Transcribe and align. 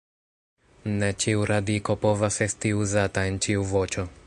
Ne 1.01 1.09
ĉiu 1.25 1.43
radiko 1.51 1.97
povas 2.07 2.39
esti 2.47 2.73
uzata 2.87 3.29
en 3.33 3.41
ĉiu 3.47 3.71
voĉo. 3.77 4.11